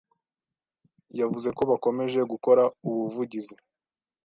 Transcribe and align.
yavuze 1.19 1.49
ko 1.57 1.61
bakomeje 1.71 2.19
gukora 2.31 2.63
ubuvugizi 2.87 3.55